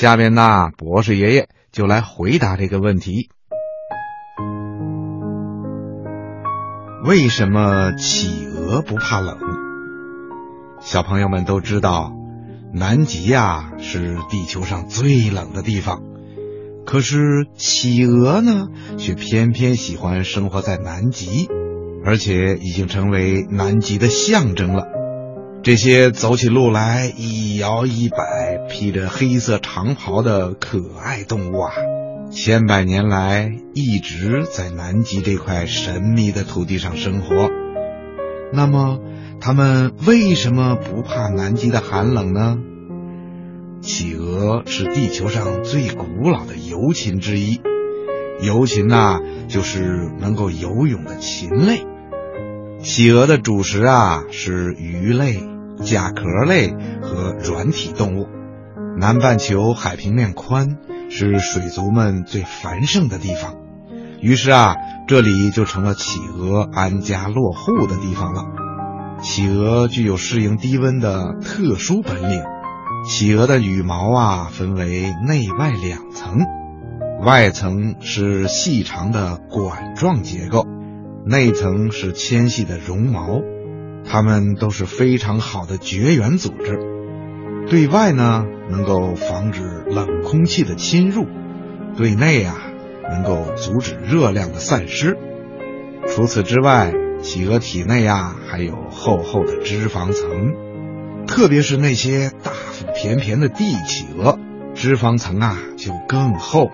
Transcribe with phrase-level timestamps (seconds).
[0.00, 3.30] 下面呢，博士爷爷就来回答这个问题：
[7.04, 9.36] 为什么企鹅不怕冷？
[10.80, 12.12] 小朋友们都知道，
[12.72, 16.00] 南极呀是地球上最冷的地方，
[16.86, 18.68] 可是企鹅呢，
[18.98, 21.48] 却偏偏喜欢生活在南极，
[22.04, 24.86] 而且已经成为南极的象征了。
[25.62, 31.72] 这些走起路来一摇一摆、披着黑色长袍的可爱动物啊，
[32.30, 37.50] 千百年来一直在南极这块神秘的土地上生活。
[38.52, 39.00] 那么，
[39.40, 42.56] 它们为什么不怕南极的寒冷呢？
[43.82, 47.60] 企鹅是地球上最古老的游禽之一，
[48.40, 51.84] 游禽呐，就是能够游泳的禽类。
[52.80, 55.42] 企鹅的主食啊是鱼类、
[55.84, 58.28] 甲壳类和软体动物。
[58.98, 60.78] 南半球海平面宽，
[61.10, 63.54] 是水族们最繁盛的地方，
[64.20, 64.74] 于是啊，
[65.06, 68.44] 这里就成了企鹅安家落户的地方了。
[69.22, 72.42] 企鹅具有适应低温的特殊本领。
[73.08, 76.38] 企鹅的羽毛啊，分为内外两层，
[77.24, 80.66] 外层是细长的管状结构。
[81.24, 83.40] 内层是纤细的绒毛，
[84.10, 86.80] 它们都是非常好的绝缘组织。
[87.68, 91.24] 对外呢，能够防止冷空气的侵入；
[91.96, 92.56] 对内啊，
[93.10, 95.18] 能够阻止热量的散失。
[96.06, 100.54] 除此之外，企鹅体内啊还有厚厚的脂肪层，
[101.26, 104.38] 特别是那些大腹便便的帝企鹅，
[104.74, 106.70] 脂肪层啊就更厚。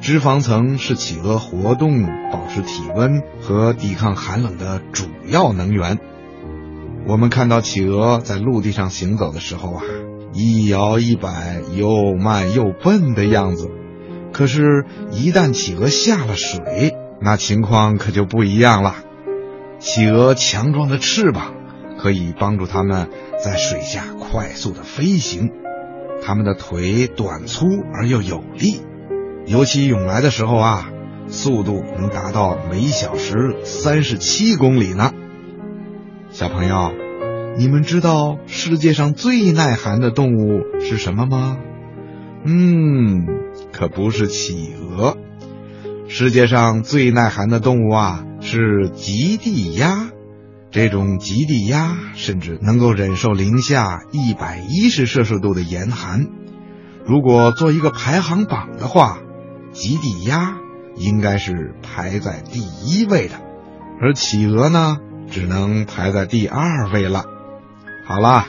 [0.00, 6.00] 脂肪层是企鹅活动、保持体温和抵抗寒冷的主要能源。
[7.06, 9.82] 我们看到企鹅在陆地上行走的时候啊，
[10.32, 13.68] 一摇一摆，又慢又笨的样子。
[14.32, 18.94] 可是，一旦企鹅下了水，那情况可就不一样了。
[19.78, 21.54] 企鹅强壮的翅膀
[21.98, 23.08] 可以帮助它们
[23.42, 25.50] 在水下快速的飞行，
[26.24, 28.80] 它们的腿短粗而又有力。
[29.44, 30.88] 游起泳来的时候啊，
[31.26, 35.12] 速度能达到每小时三十七公里呢。
[36.32, 36.92] 小朋友，
[37.58, 41.58] 你们知道世界上最耐寒的动物是什么吗？
[42.46, 43.26] 嗯，
[43.70, 45.18] 可不是企鹅。
[46.08, 50.08] 世界上最耐寒的动物啊，是极地鸭。
[50.70, 56.28] 这种极地鸭甚至能够忍受零下一百一十摄氏度的严寒。
[57.04, 59.18] 如果做一个排行榜的话，
[59.72, 60.56] 极地鸭
[60.96, 63.34] 应该是排在第一位的，
[64.00, 64.96] 而企鹅呢，
[65.32, 67.24] 只能排在第二位了。
[68.06, 68.46] 好了，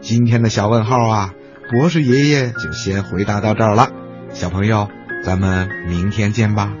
[0.00, 1.32] 今天的小问号啊，
[1.72, 3.90] 博士爷爷就先回答到这儿了。
[4.32, 4.88] 小朋友，
[5.24, 6.72] 咱们明天见吧。